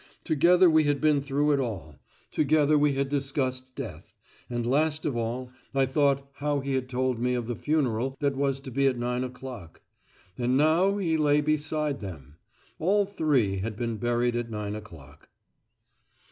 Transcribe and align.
Together 0.23 0.67
we 0.67 0.85
had 0.85 0.99
been 0.99 1.21
through 1.21 1.51
it 1.51 1.59
all: 1.59 1.97
together 2.31 2.75
we 2.75 2.93
had 2.93 3.07
discussed 3.07 3.75
death: 3.75 4.13
and 4.49 4.65
last 4.65 5.05
of 5.05 5.15
all 5.15 5.51
I 5.75 5.85
thought 5.85 6.27
how 6.37 6.59
he 6.59 6.73
had 6.73 6.89
told 6.89 7.19
me 7.19 7.35
of 7.35 7.45
the 7.45 7.55
funeral 7.55 8.15
that 8.19 8.35
was 8.35 8.59
to 8.61 8.71
be 8.71 8.87
at 8.87 8.97
9 8.97 9.23
o'clock. 9.23 9.79
And 10.39 10.57
now 10.57 10.97
he 10.97 11.17
lay 11.17 11.39
beside 11.39 11.99
them. 11.99 12.37
All 12.79 13.05
three 13.05 13.57
had 13.57 13.75
been 13.75 13.97
buried 13.97 14.35
at 14.35 14.49
nine 14.49 14.73
o'clock. 14.75 15.29